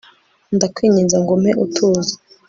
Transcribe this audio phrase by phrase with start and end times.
[0.55, 2.13] ndakwinginze ngo umpe utuzi